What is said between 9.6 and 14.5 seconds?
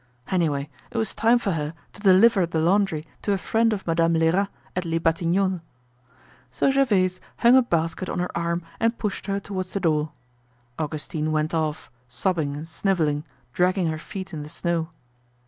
the door. Augustine went off, sobbing and sniveling, dragging her feet in the